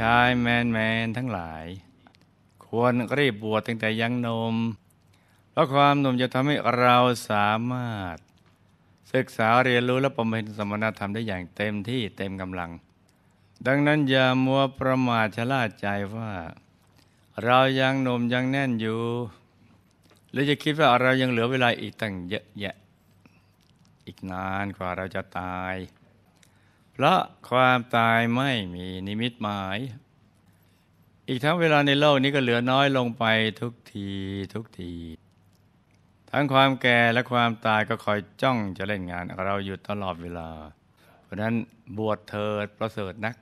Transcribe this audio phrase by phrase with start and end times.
[0.00, 1.64] ชายแมนแมนทั้งหลาย
[2.66, 4.54] ควรรีบบวชตั้งแต่ยังนม
[5.50, 6.96] เพราะความหนุ่มจะทำให้เรา
[7.30, 8.16] สามารถ
[9.12, 12.70] ศึกษาเรียนรู้และประเพ็ญสมณธรรมได้อย่างเต็มที่เต็มกำลัง
[13.66, 15.86] ดังนั้นอย่ามัวประมาทชะล่าใจ
[16.16, 16.32] ว่า
[17.44, 19.00] เรายังหนุ่มยังแน่นอยู่
[20.30, 22.76] หรือจะคิดว่าเรายังเหลือเวลาอีกตั้งเยอะแยะ
[24.06, 25.74] อีกนานกว่าเราจะตาย
[27.00, 29.78] เพราะความตายไม่มีนิมิตหมาย
[31.28, 33.24] อีกทั้งเวลาในโลกนี้ก็เหลือน้อยลงไป
[33.60, 34.10] ทุกที
[34.54, 34.94] ทุกที
[36.30, 40.50] ทั้งความแก่และความตายก็คอยจ้องจะเล่นงาน เราอยู่ตลอดเวลา
[41.24, 41.54] เพราะนั้น
[41.98, 43.34] บวชเถิดประเสริฐนัก